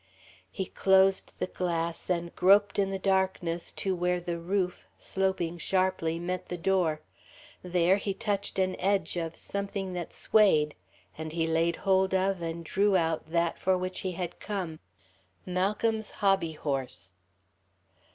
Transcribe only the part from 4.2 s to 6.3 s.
roof, sloping sharply,